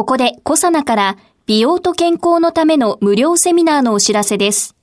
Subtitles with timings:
[0.00, 4.74] ここでコサナから美容と健康のための無料セミナーのお知らせです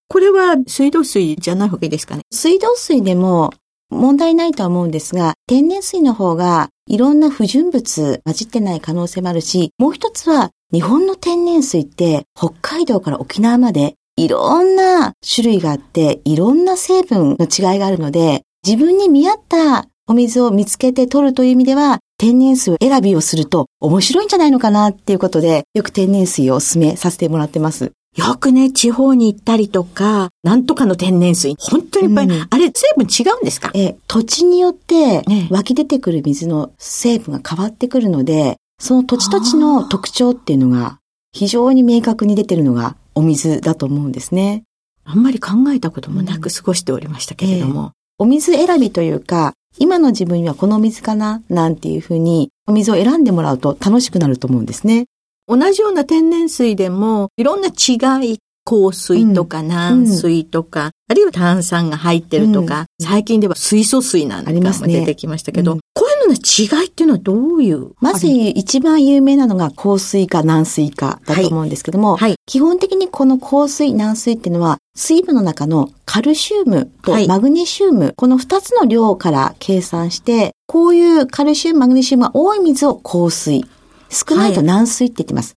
[0.09, 2.23] これは水道水じゃない方がいいですかね？
[2.33, 3.53] 水道水でも
[3.91, 27.93] 問題ないとは思うんですが、天然水の方がいろんな不純物混じってない可能性もあるし、もう一つは日本の天然水って北海道から沖縄までいろんな種類があって、いろんな成分の違いがあるので、自分に見合ったお水を見つけて取るという意味では、天然水を選びをすると面白いんじゃないのかなっていうことで、よく天然水をお勧めさせてもらってます。
[28.17, 33.73] よくね、地方に行ったりとか、なんとかの天然水、本当にいっぱい、うん、あれ、成分違うんですか？
[33.75, 40.99] え、土地によって湧き出てくる水の成分が変わってくるので、その土地土地の特徴っていうのが、
[41.33, 44.63] 非常に明確に出てるのがお水だと思うんですね。
[45.05, 55.07] あんまり考えたこともなく過ごしておりましたけれども、お水選びというか、今の自分にはこの水かななんていうふうに、お水を選んでもらうと楽しくなると思うんですね。
[55.47, 72.31] 同じような天然水でも、いろんな違い、香水とか軟水とか、うん、あるいは炭酸が入ってるとか、うん、最近では水素水なんかも出てきましたけど、ねこういうのの違いっていうのはどういうまず一番有名なのが香水か軟水かだと思うんですけども、はい。
[72.31, 83.65] はい、基本的にこの香水、軟水っていうのは水分の中のカルシウムとマグネシウム、はい、この二つの量から計算して、こういうカルシウム、マグネシウムが多い水を香水、
[84.11, 85.55] 少ないと軟水って言ってます。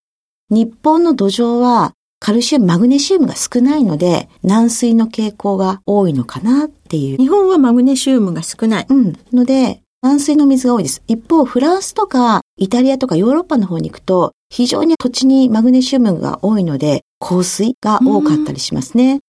[0.50, 7.18] 日本の土壌はカルシウム、マグネシウムが少ないので、軟水の傾向が多いのかなっていう。
[7.18, 8.86] 日本はマグネシウムが少ない。
[8.90, 9.14] うん。
[9.32, 11.04] ので、軟水の水が多いです。
[11.08, 19.20] 一方、フランスとかイタリアとかヨーロッパの方に行くと、非常に土地にマグネシウムが多いので、香水が多かったりしますね。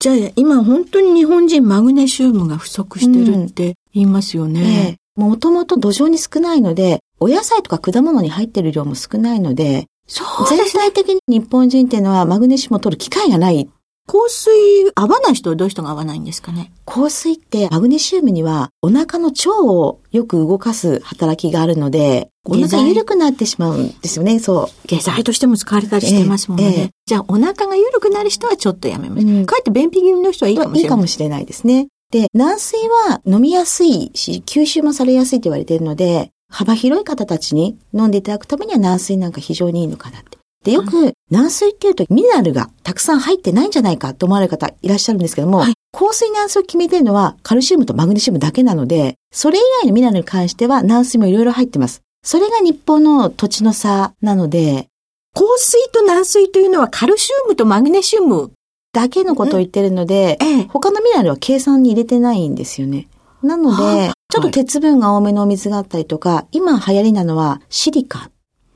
[0.00, 4.96] じゃあ、今本当に日本人マグネシウムが不足してるって言いますよね。
[5.16, 13.68] もともと土壌に少ないので、お野菜とか果物に入ってる量も少ないので、全体的に日本人っていうのはマグネシウムを取る機会がない。
[14.10, 14.50] 香水
[14.94, 16.72] 合わない人はどういう人が合わないんですかね？
[16.86, 24.88] 香水ってマグネシウムにはお腹の腸をよく動かす働きがあるので、お腹緩くなってしまうんですよね、そう。
[24.88, 26.64] 下剤としても使われたりしてますもんね。
[26.64, 29.26] ええじゃあお腹が緩くなる人はちょっとやめます。
[29.26, 30.82] うん、かえって便秘気味の人はいいかもしれない。
[30.82, 31.88] いいかもしれないですね。
[32.10, 40.38] で、軟水は飲みやすいし、吸収もされやすいと言われているので、幅広い方たちに飲んでいただくためには軟水なんか非常にいいのかなって。
[40.64, 52.02] で、よく、軟水っていうとミネラルがたくさん入ってないんじゃないかと思われる方いらっしゃるんですけども、はい、香水軟水を決めてるのはカルシウムとマグネシウムだけなので、それ以外のミネラルに関しては軟水もいろいろ入ってます。
[52.24, 54.88] それが日本の土地の差なので、
[55.34, 58.50] 香水と軟水というのはカルシウムとマグネシウム
[58.92, 63.06] だけのことを言ってるので、うんええ、他のミネラルは計算に入れてないんですよね。
[63.42, 68.30] なので、ちょっと鉄分が多めのお水があったりとか、今流行りなのはシリカ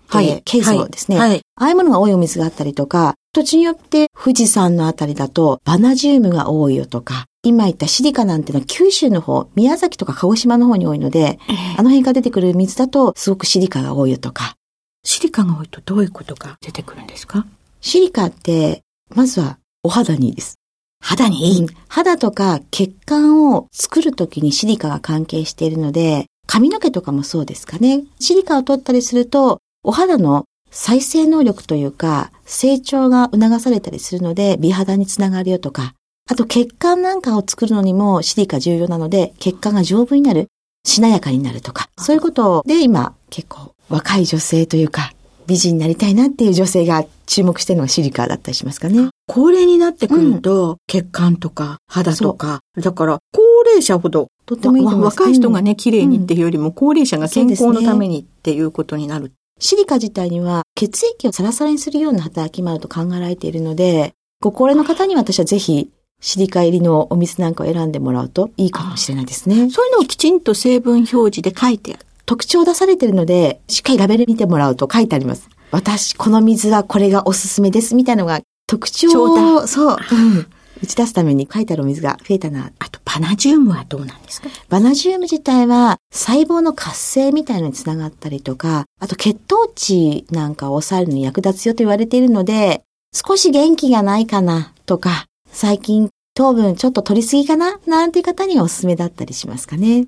[0.09, 1.19] はい、ケイ素ですね。
[1.19, 1.41] はい。
[1.57, 14.55] ああいうものが多いお水があったりとか、土地によって富士山のあたりだとバナジウムが多いよとか、今言ったシリカなんてのは九州の方、宮崎とか鹿児島の方に多いので、ええあの辺から出てくる水だとすごくシリカが多いよとか。
[15.03, 17.47] シリカが多いとどういうことが出てくるんですか？
[17.81, 18.83] シリカって、
[19.15, 20.59] まずはお肌にいいです。
[21.03, 21.63] 肌にいい。
[21.63, 28.03] うん肌とか血管を作るときにシリカが関係しているので、髪の毛とかもそうですかね。
[28.19, 35.93] シリカを取ったりすると、お肌の再生能力というか、成長が促されたりするので、美肌につながるよとか、
[36.31, 40.49] あと血管なんかを作るのにもシリカ重要なので、血管が丈夫になる、
[40.87, 45.13] しなやかになるとか、そういうことで今結構若い女性というか、
[45.47, 49.11] 美人になりたいなっていう女性が注目してるのがシリカだったりしますかね。
[49.27, 54.85] 高齢になってくると、血管とか肌とか、だから高齢者ほど、とってもいい。
[54.85, 59.33] 若い人がうんね、綺麗にっていうよりも、高齢者が健康のためにっていうことになる。
[59.59, 65.89] シリカ自体には血液をサラサラにするような働きもあると考えられているので、ご高齢の方には私はぜひ
[66.21, 69.71] シリカ入りのお水なんかを選んでもらうといいかもしれないですね。
[69.71, 72.07] そういうのをきちんと成分表示で書いてある。
[72.27, 75.49] 特徴を出されているので、しっかりラベル見てもらうと書いてあります。
[75.71, 80.47] 私、この水はこれがおすすめですみたいなのが特徴徴を、そう、 うん
[80.83, 82.73] 打ち出すために書いてあるお水が増えたな。
[82.81, 84.49] あと、パナジウムはどうなんですか？
[84.69, 92.83] バナジウム自体は細胞の活性みたいのにつながったりとか、あと血糖値なんかを抑えるのに役立つよと言われているので、
[93.15, 100.07] 少し元気がないかなとか、最近糖分ちょっと取りすぎかななんていう方にはおすすめだったりしますかね。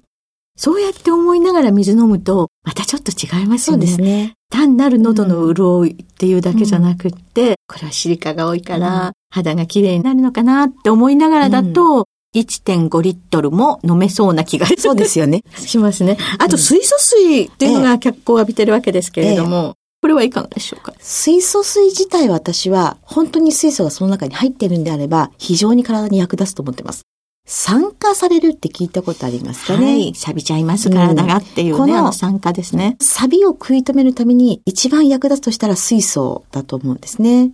[0.56, 3.96] そうやって思いながら水飲むと、またちょっと違いますよね。
[3.96, 4.34] ね。
[4.50, 12.06] 単なる喉の潤いっていうだけじゃなくって、これはシリカが多いから、うん肌が綺麗になるのかなって思いながらだと、
[12.36, 15.42] 1.5リットルも飲めそうな気がそうですよね。
[15.58, 16.16] しますね。
[16.38, 20.94] あと、水素水っていうのが脚光を浴びてるわけですけれども、これはいかがでしょうか？
[21.00, 27.02] 水素水自体は私は本当に水素がその中に入ってるんであれば非常に体に役立つと思ってます。
[27.46, 30.14] 酸化されるって聞いたことありますかね、はい。
[30.14, 32.96] 錆びちゃいます、体がっていうね、このあの酸化ですね。
[33.00, 37.52] 錆びを食い止めるために一番役立つとしたら水素だと思うんですね。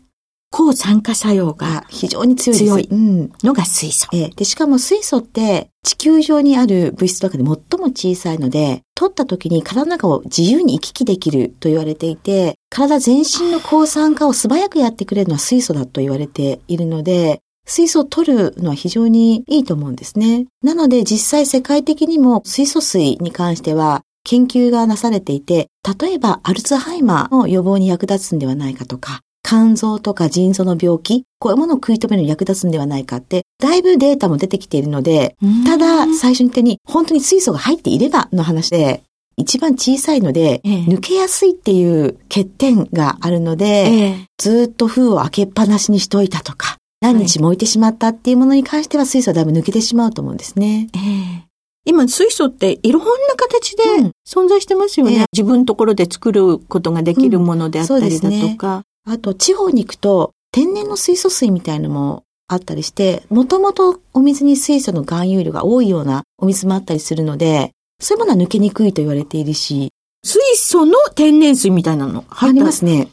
[0.52, 2.58] 抗酸化作用がが非常に強い。
[2.58, 3.32] 強いうん。
[3.44, 4.08] のが水素。
[4.12, 20.46] ええで、しかも水素って地球上にある物質の中で最も小さいので、取った時に体の中を自由に行き来できると言われていて、体全身の抗酸化を素早くやってくれるのは水素だと言われているので、水素を取るのは非常にいいと思うんですね。
[20.61, 25.69] なので実際世界的にも水素水に関しては研究がなされていて、
[26.00, 39.05] 例えばアルツハイマーの予防に役立つんではないかとか、肝臓とか腎臓の病気、こういうものを食い止めるのに役立つんではないかって、だいぶデータも出てきているので、ただ、最初に言ったように、本当に水素が入っていればの話で、
[39.37, 40.76] 一番小さいので、ええ。
[40.87, 44.26] 抜けやすいっていう欠点があるので、ええ。
[44.38, 50.88] ずーっと封を開けっぱなしにしといたとか、何日も置いてしまったっていうものに関しては水素はだいぶ抜けてしまうと思うんですね。
[50.94, 51.50] ええ
[51.87, 55.12] 今、水素っていろんな形でうん存在してますよね。
[55.12, 58.82] ええ自分のところで作ることができるものであったりだですねとか。
[59.08, 69.91] あと、地方に行くと、天然の水素水みたいのもあったりして、もともとお水に水素の含有量が多いようなお水もあったりするので、そういうものは抜けにくいと言われているし、
[70.23, 72.25] 水素の天然水みたいなの？
[72.29, 73.08] ありますね。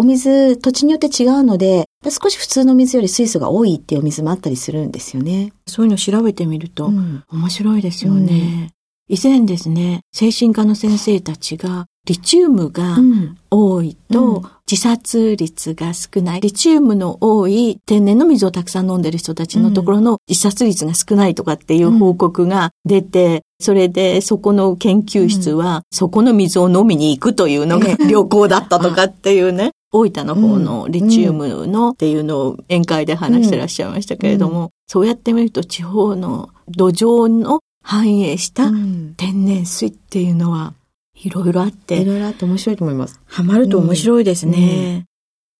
[0.00, 5.52] お水、土地によって違うので、少し普通の水より水素が多いっていうお水もあったりするんですよね。
[5.66, 8.70] そういうの調べてみると、うん面白いですよね。
[9.08, 16.40] 以前ですね、精神科の先生たちが、リチウムがうん多いと、うん自殺率が少ない。
[16.40, 29.72] リチウムの多い天然の水をたくさん飲んでる人たちのところの自殺率が少ないとかっていう報告が出て、それでそこの研究室は、そこの水を飲みに行くというのがえ え旅行だったとかっていうね。
[29.92, 40.74] 大分の方のリチウムのっていうのを宴会で話してらっしゃいましたけれども、そうやって見ると地方の土壌の反映したうん天然水っていうのは
[41.14, 43.20] いろいろあっいて、ろいろあって面白いと思います。
[43.26, 45.04] ハマると面白いですね。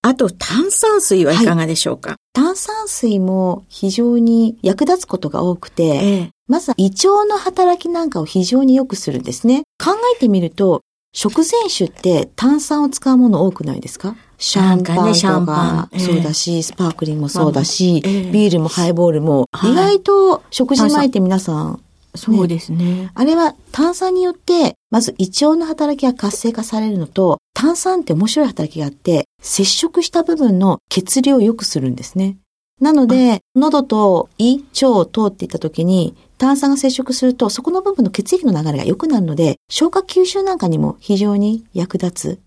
[0.02, 6.30] あと、炭酸水はいかがでしょうか、炭酸水も非常に役立つことが多くて、ええ。
[6.46, 9.64] まずは胃腸の働きなんかを非常に良くするんですね。
[9.78, 10.80] 考えてみると、
[11.12, 14.16] 食前酒って炭酸を使うもの多くないですか？
[14.38, 15.06] シャンパンとか。
[15.08, 18.30] ねシャンパかン、ええそうだし、スパークリングもそうだし、ええ。
[18.30, 19.72] ビールもハイボールも、はい。
[19.72, 21.82] 意外と食事前って皆さん、
[22.14, 23.10] そうですね。
[23.14, 32.38] あれは炭酸によって、まず胃腸の働きが活性化されるのと、炭酸って面白い働きがあって、接触した部分の血流を良くするんですね。
[32.80, 42.40] なので、喉と胃、腸を通っていった時に、炭酸が接触すると、そこの部分の血液の流れが良くなるので、消化吸収なんかにも非常に役立つ。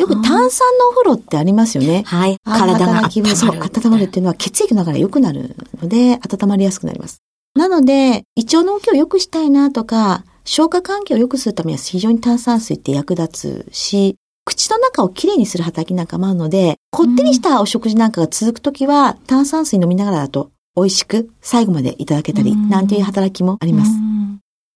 [0.00, 2.02] よく炭酸のお風呂ってありますよね。
[2.06, 2.36] はい。
[2.44, 3.62] あ体が温まる。
[3.64, 5.56] 温まるっていうのは血液の流れが良くなる。
[5.80, 7.22] ので、温まりやすくなります。
[7.54, 11.54] なので、胃腸の動きを良くしたいなとか、消化環境を良くする。
[11.54, 23.92] ためには非常に炭酸水って役立つし、口の中をきれいにする働きなんかもあるので、こってりしたお食事なんかが続くときは、炭酸水飲みながらだと美味しく最後までいただけたり、なんていう働きもあります。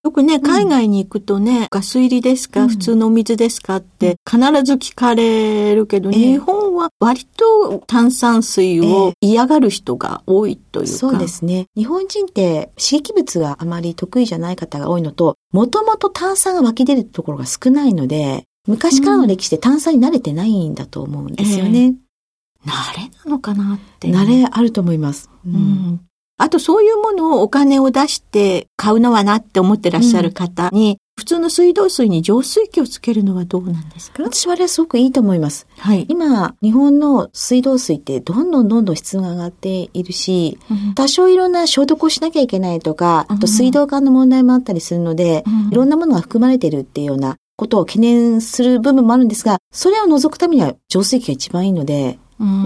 [0.04, 11.66] よくね、海外に行くとね、ガス入りですか、うん、普通のお水ですかって必ず聞かれるけど、えー、日本は割と炭酸水を嫌がる人が多いというか、えー、そうですね。
[11.76, 21.80] 日本人って刺激物があまり得意じゃない方が多いのと、もともと炭酸が湧き出るところが少ないので、昔からの歴史で炭酸に慣れてないんだと思うんですよね。
[21.80, 21.94] えー
[22.66, 24.08] 慣れなのかなって。
[24.08, 25.30] 慣れあると思います。
[25.46, 26.00] うん。
[26.38, 34.24] あとそういうものをお金を出して買うのはなって思ってらっしゃる方に、うん、普通の水道水に浄水器をつけるのはどうなんですか？
[34.24, 35.68] 私はあれはすごくいいと思います。
[35.78, 36.04] はい。
[36.08, 52.18] 今、日本の水道水ってどんどんどんどん質が上がっているし、うん、多少いろんな消毒をしなきゃいけないとか、あと水道管の問題もあったりするので、うん、いろんなものが含まれているっていうようなことを懸念する部分もあるんですが、それを除くためには浄水器が一番いいので、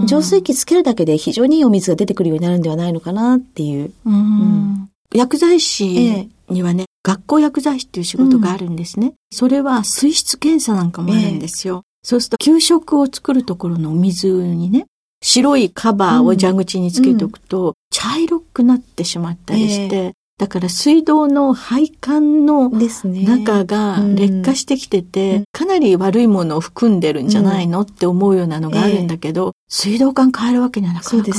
[0.05, 3.91] 浄水器つけるだけで非常にいいお水が出てくるようになるんではないのかなっていう。
[4.05, 9.07] うん、薬剤師にはね、学校薬剤師っていう仕事があるんですね。
[9.07, 11.81] うん、それは水質検査なんかもあるんですよ。
[12.03, 14.85] えー、そうすると給食を作るところのお水にね、
[15.23, 31.29] 白いカバーを蛇口につけておくと、茶色くなってしまったりして、えーだから水道の配管の中が劣化してきてて、ねかなり悪いものを含んでるんじゃないの、って思うようなのがあるんだけど、えー、水道管変えるわけにはなかなか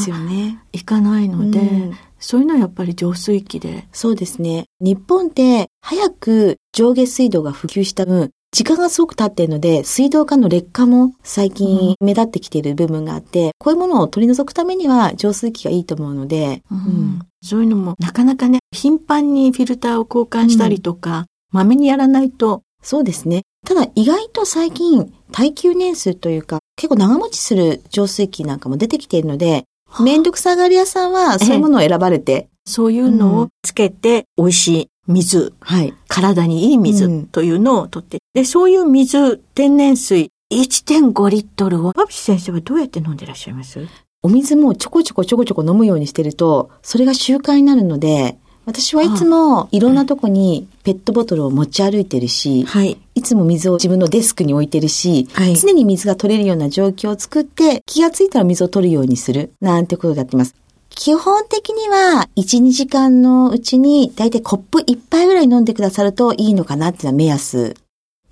[0.72, 3.86] いかないので、そういうのはやっぱり浄水器で。
[3.92, 4.64] そうですね。
[4.80, 22.62] 日本って早く上下水道が普及した分、時間がすごく経っているので、水道管の劣化も最近目立ってきている部分があって、うん、こういうものを取り除くためには浄水器がいいと思うので、うん、そういうのもなかなかね、頻繁にフィルターを交換したりとか、ま、め、にやらないと。
[22.80, 23.42] そうですね。
[23.66, 29.64] ただ意外と最近耐久年数というか、結構長持ちする浄水器なんかも出てきているので、
[30.00, 32.48] めんどくさがり屋さんはそういうものを選ばれて。
[32.66, 43.86] そういうのをつけて美味しい水、はい、体にいい水というのを取って、で、そういう水、天然水、1.5リットルを、パピ先生はどうやって飲んでらっしゃいます？
[44.22, 60.54] お水もちょこちょこちょこちょこ飲むようにしてると、それが習慣になるので、私はいつもいろんなとこにペットボトルを持ち歩いてるし、はい、いつも水を自分のデスクに置いてるし、はい、常に水が取れるような状況を作って、気がついたら水を取るようにする、なんてことをやってます。
[60.94, 67.76] 基本的には、1、2時間のうちに、だいたいコップ1杯ぐらい飲んでくださるといいのかなっていうのは目安。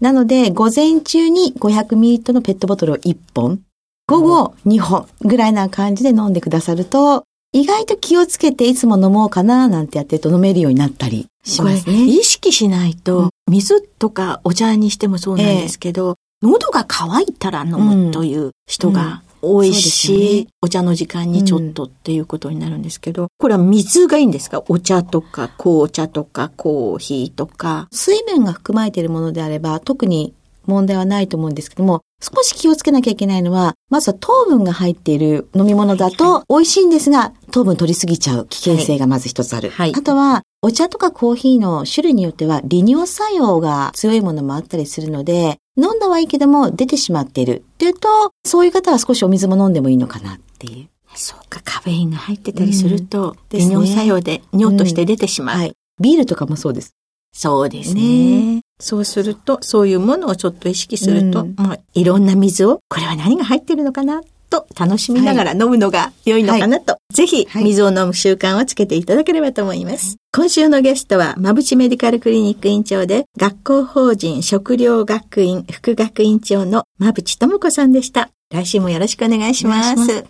[0.01, 3.61] なので、午前中に 500ml のペットボトルを1本、
[4.09, 12.05] 午後2本ぐらいな感じで飲んでくださると、意外と気をつけていつも飲もうかななんてやってると飲めるようになったりしますね。
[12.05, 24.63] 意識しないと、水とかお茶にしてもそうなんですけど、えー、喉が渇いたら飲むという人が多いし、ね、お茶の時間にちょっとっていうことになるんですけど、うん、これは水がいいんですか？
[24.69, 27.89] お茶とか紅茶とかコーヒーとか。
[27.93, 30.33] 水分が含まれているものであれば、特に
[30.67, 38.47] 問題はないと思うんですけども、少し気をつけなきゃいけないのは、まずは糖分が入っている飲み物だと美味しいんですが、糖分取りすぎちゃう。
[38.47, 39.71] 危険性がまず一つある。
[39.71, 48.09] はい、あとは、お茶とかコーヒーの種類によっては利尿作用が強いものもあったりするので、飲んだはいいけども出てしまっているっていうと、
[48.45, 50.89] そういう方は少しお水も飲んでもいいのかなっていう。
[51.15, 55.73] そうか、カフェインが入ってたりすると、うん、利尿作用で尿として出てしまう、うんはい。
[56.01, 56.95] ビールとかもそうです。
[57.35, 58.61] そうですね。
[58.79, 64.21] そうすると、そういうものをちょっと意識すると、うん、まあ、いろんな水を、これは何が入ってるのかな
[64.53, 70.09] と楽しみながら飲むのが良いのかなと、はい、ぜひ水を飲む習慣をつけていただければと思います。
[70.09, 78.31] はい、今週のゲストは、まぶちメディカルクリニック院長で、学校法人食料学院副学院長のまぶちともこさんでした。
[78.53, 79.97] 来週もよろしくお願いします。
[79.97, 80.25] ます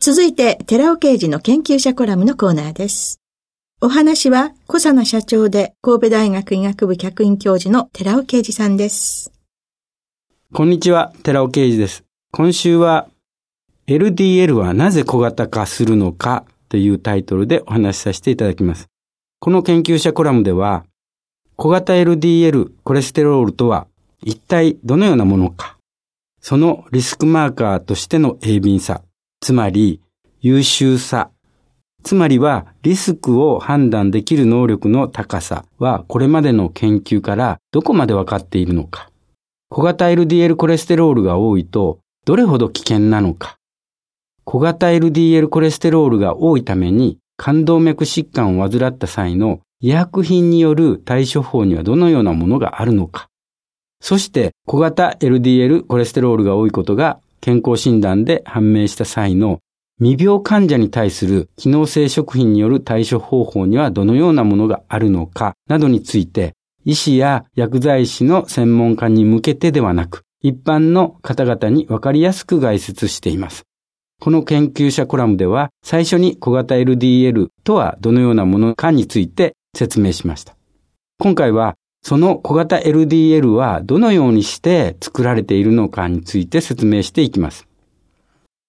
[0.00, 3.20] 続いて、寺尾刑事の研究者コラムのコーナーです。
[3.80, 9.32] お話は、小佐奈社長で神戸大学医学部客員教授の寺尾啓二さんです。
[10.52, 12.04] こんにちは、寺尾啓二です。
[12.32, 13.08] 今週は、
[13.88, 18.88] LDL はなぜ小型化するのかというタイトルでお話しさせていただきます。
[19.40, 20.84] この研究者コラムでは、
[21.56, 23.86] 小型 LDL コレステロールとは
[24.22, 25.78] 一体どのようなものか、
[26.40, 29.02] そのリスクマーカーとしての鋭敏さ、
[29.40, 30.02] つまり
[30.40, 31.30] 優秀さ
[32.02, 39.10] つまりはリスクを判断できる能力の高さはこれまでの研究からどこまでわかっているのか。
[39.68, 43.57] 小型 LDL コレステロールが多いとどれほど危険なのか。
[44.50, 53.28] 小型 LDL コレステロールが多いために冠動脈疾患を患った際の医薬品による対処法にはどのようなものがあるのか。
[54.00, 59.58] そして小型 LDL コレステロールが多いことが健康診断で判明した際の
[60.00, 66.54] 未病患者に対する機能性食品による対処方法にはどのようなものがあるのかなどについて
[66.86, 73.68] 医師や薬剤師の専門家に向けてではなく一般の方々にわかりやすく概説しています。
[74.20, 80.56] この研究者コラムでは最初に小型 LDL とはどのようなものかについて説明しました。
[81.18, 87.68] 今回はその小型 LDL はどのようにして作られているのかについて説明していきます。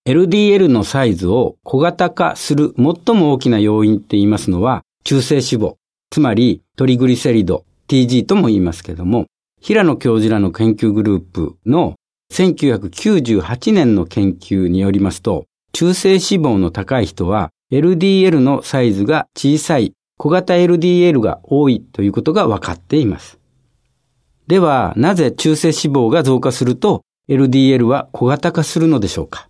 [0.07, 5.75] LDL のサイズを小型化する最も大きな要因って言いますのは中性脂肪、
[6.11, 9.25] つまりトリグリセリド、TG とも言いますけども、
[9.61, 11.95] 平野教授らの研究グループの
[12.31, 23.39] 1998年の研究によりますと、中性脂肪の高い人は LDL のサイズが小さい小型 LDL が多いということが分かっています。
[24.47, 29.47] では、なぜ中性脂肪が増加すると LDL は小型化するのでしょうか？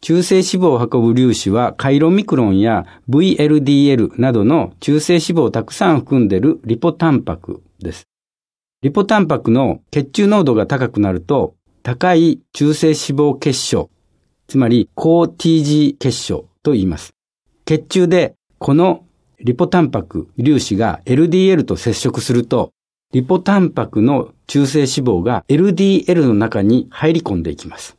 [0.00, 8.04] 中性脂肪を運ぶ粒子はカイロミクロンや VLDL などの中性脂肪をたくさん含んでいるリポタンパクです。
[8.82, 11.56] リポタンパクの血中濃度が高くなると
[11.88, 13.88] 高い中性脂肪結晶、
[14.46, 17.14] つまり高 TG 結晶と言います。
[17.64, 19.06] 血中でこの
[19.40, 22.72] リポタンパク粒子が LDL と接触すると、
[23.14, 27.96] リポタンパクの中性脂肪が LDL の中に入り込んでいきます。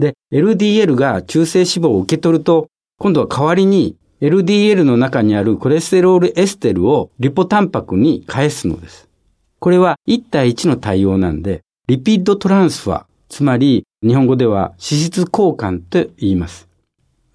[0.00, 2.66] で、LDL が中性脂肪を受け取ると、
[2.98, 9.08] 今度は代わりに LDL の中にあるコレステロールエステルをリポタンパクに返すのです。
[9.60, 16.68] これは1対1の対応なんで、リピッドトランスファー、つまり日本語では脂質交換と言います。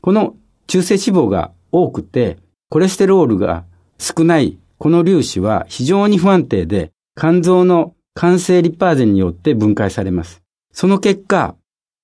[0.01, 0.35] この
[0.67, 2.38] 中性脂肪が多くて
[2.69, 3.65] コレステロールが
[4.00, 10.41] 少ないこの粒子は非常に不安定で、肝臓の肝性リパーゼによって分解されます。
[10.73, 11.56] その結果、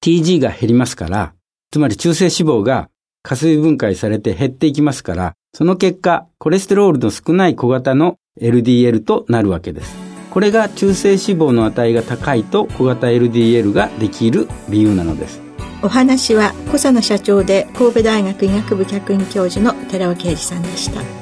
[0.02, 1.34] TG が減りますから、
[1.72, 2.90] つまり中性脂肪が
[3.22, 10.09] 加水分解されて減っていきますから、その結果、コレステロールの少ない小型の LDL となるわけです。
[10.30, 15.42] これが中性脂肪の値が高いと小型 LDL ができる理由なのです。
[15.82, 21.19] お話は小佐野社長で神戸大学医学部客員教授の寺尾啓二さんでした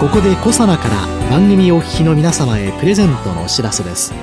[0.00, 4.14] ここで小佐奈から番組お聞きの皆様へプレゼントのお知らせです。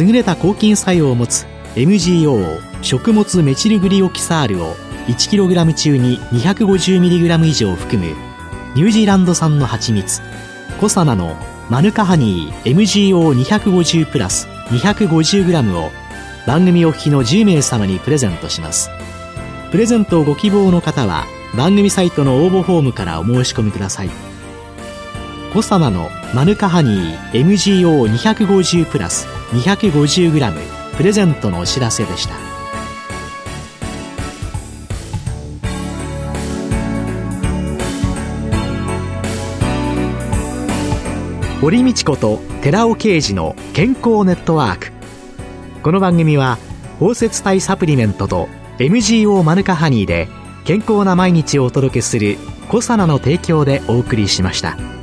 [0.00, 4.76] 優れた抗菌作用を持つ MGO 食物メチルグリオキサールを
[5.08, 8.14] 1kg 中に 250mg 以上含む
[8.76, 10.22] ニュージーランド産の蜂蜜
[10.80, 11.36] コサナの
[11.68, 15.90] マヌカハニー MGO250 プラス 250g を
[16.46, 18.88] 番組お聞きの10名様にプレゼントします。
[19.72, 24.31] プレゼントをご希望の方は番組サイトの応募フォームからお申し込みください。
[25.52, 32.34] コサナのマヌカハニー MGO250 プラス 250g プレゼントのお知らせでした
[41.60, 44.90] 堀道子と寺尾啓二の健康ネットワーク
[45.82, 46.56] この番組は
[46.98, 50.28] 包摂体サプリメントと MGO マヌカハニーで
[50.64, 52.38] 健康な毎日をお届けする
[52.70, 55.01] コサナの提供でお送りしました。